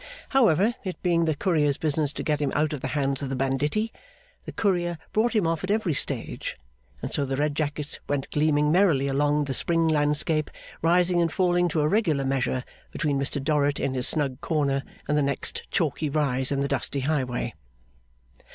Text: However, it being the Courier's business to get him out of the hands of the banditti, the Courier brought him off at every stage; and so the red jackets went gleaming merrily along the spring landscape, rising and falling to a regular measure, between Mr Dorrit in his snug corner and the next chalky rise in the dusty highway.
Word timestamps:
However, 0.29 0.73
it 0.83 0.99
being 1.03 1.25
the 1.25 1.35
Courier's 1.35 1.77
business 1.77 2.11
to 2.13 2.23
get 2.23 2.41
him 2.41 2.51
out 2.55 2.73
of 2.73 2.81
the 2.81 2.87
hands 2.97 3.21
of 3.21 3.29
the 3.29 3.35
banditti, 3.35 3.93
the 4.45 4.51
Courier 4.51 4.97
brought 5.13 5.35
him 5.35 5.45
off 5.45 5.63
at 5.63 5.69
every 5.69 5.93
stage; 5.93 6.57
and 7.03 7.13
so 7.13 7.23
the 7.23 7.35
red 7.35 7.53
jackets 7.55 7.99
went 8.09 8.27
gleaming 8.31 8.71
merrily 8.71 9.07
along 9.07 9.43
the 9.43 9.53
spring 9.53 9.87
landscape, 9.87 10.49
rising 10.81 11.21
and 11.21 11.31
falling 11.31 11.67
to 11.67 11.81
a 11.81 11.87
regular 11.87 12.23
measure, 12.25 12.63
between 12.91 13.19
Mr 13.19 13.39
Dorrit 13.43 13.79
in 13.79 13.93
his 13.93 14.07
snug 14.07 14.41
corner 14.41 14.81
and 15.07 15.15
the 15.19 15.21
next 15.21 15.67
chalky 15.69 16.09
rise 16.09 16.51
in 16.51 16.61
the 16.61 16.67
dusty 16.67 17.01
highway. 17.01 17.53